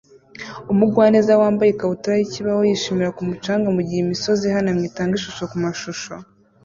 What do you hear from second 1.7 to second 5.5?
ikabutura yikibaho yishimira ku mucanga mugihe imisozi ihanamye itanga ishusho